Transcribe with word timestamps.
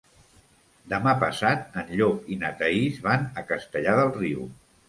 Demà 0.93 1.13
passat 1.25 1.77
en 1.81 1.93
Llop 1.99 2.33
i 2.37 2.39
na 2.45 2.51
Thaís 2.63 2.99
van 3.07 3.29
a 3.43 3.47
Castellar 3.53 3.97
del 4.01 4.15
Riu. 4.21 4.53